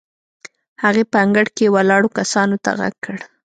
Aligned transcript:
هغې 0.83 1.03
په 1.11 1.17
انګړ 1.23 1.45
کې 1.57 1.73
ولاړو 1.75 2.13
کسانو 2.17 2.55
ته 2.63 2.69
غږ 2.79 2.95
کړ. 3.05 3.17